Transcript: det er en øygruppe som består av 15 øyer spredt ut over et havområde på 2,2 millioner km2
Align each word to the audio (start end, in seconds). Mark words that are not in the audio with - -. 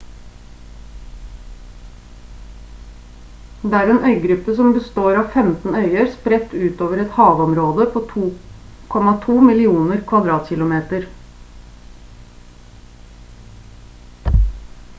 det 3.73 3.81
er 3.81 3.91
en 3.95 3.99
øygruppe 4.11 4.55
som 4.59 4.71
består 4.77 5.19
av 5.19 5.27
15 5.41 5.77
øyer 5.81 6.09
spredt 6.15 6.55
ut 6.69 6.81
over 6.85 7.03
et 7.03 7.11
havområde 7.19 7.87
på 7.97 8.03
2,2 8.15 9.37
millioner 9.49 10.01
km2 10.13 11.03